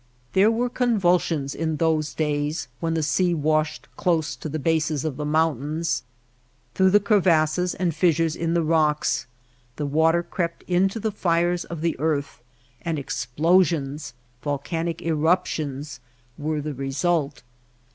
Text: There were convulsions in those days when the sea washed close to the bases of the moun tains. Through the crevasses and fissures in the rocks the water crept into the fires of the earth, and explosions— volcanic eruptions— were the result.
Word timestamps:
There 0.33 0.49
were 0.49 0.67
convulsions 0.67 1.53
in 1.53 1.75
those 1.77 2.15
days 2.15 2.67
when 2.79 2.95
the 2.95 3.03
sea 3.03 3.35
washed 3.35 3.87
close 3.97 4.35
to 4.35 4.49
the 4.49 4.57
bases 4.57 5.05
of 5.05 5.15
the 5.15 5.25
moun 5.27 5.59
tains. 5.59 6.01
Through 6.73 6.89
the 6.89 6.99
crevasses 6.99 7.75
and 7.75 7.93
fissures 7.93 8.35
in 8.35 8.55
the 8.55 8.63
rocks 8.63 9.27
the 9.75 9.85
water 9.85 10.23
crept 10.23 10.63
into 10.63 10.99
the 10.99 11.11
fires 11.11 11.65
of 11.65 11.81
the 11.81 11.95
earth, 11.99 12.41
and 12.81 12.97
explosions— 12.97 14.15
volcanic 14.43 15.03
eruptions— 15.03 15.99
were 16.35 16.61
the 16.61 16.73
result. 16.73 17.43